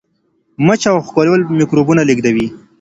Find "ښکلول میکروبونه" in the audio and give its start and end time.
1.07-2.01